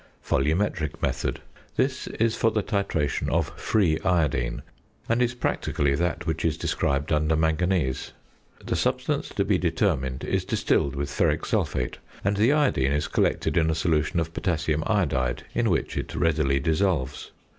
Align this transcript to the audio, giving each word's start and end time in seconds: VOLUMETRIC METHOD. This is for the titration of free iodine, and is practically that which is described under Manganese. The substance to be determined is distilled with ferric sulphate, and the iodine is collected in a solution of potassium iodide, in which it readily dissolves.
VOLUMETRIC 0.23 0.99
METHOD. 0.99 1.41
This 1.75 2.07
is 2.07 2.35
for 2.35 2.49
the 2.49 2.63
titration 2.63 3.29
of 3.29 3.49
free 3.55 3.99
iodine, 3.99 4.63
and 5.07 5.21
is 5.21 5.35
practically 5.35 5.93
that 5.93 6.25
which 6.25 6.43
is 6.43 6.57
described 6.57 7.13
under 7.13 7.35
Manganese. 7.35 8.11
The 8.65 8.75
substance 8.75 9.29
to 9.29 9.45
be 9.45 9.59
determined 9.59 10.23
is 10.23 10.43
distilled 10.43 10.95
with 10.95 11.11
ferric 11.11 11.45
sulphate, 11.45 11.99
and 12.23 12.35
the 12.35 12.51
iodine 12.51 12.93
is 12.93 13.07
collected 13.07 13.57
in 13.57 13.69
a 13.69 13.75
solution 13.75 14.19
of 14.19 14.33
potassium 14.33 14.81
iodide, 14.87 15.43
in 15.53 15.69
which 15.69 15.95
it 15.95 16.15
readily 16.15 16.59
dissolves. 16.59 17.29